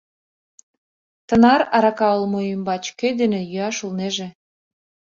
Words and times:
Тынар 1.27 1.61
арака 1.75 2.09
улмо 2.17 2.39
ӱмбач 2.53 2.83
кӧ 2.99 3.07
дене 3.19 3.39
йӱаш 3.51 3.77
улнеже? 3.85 4.27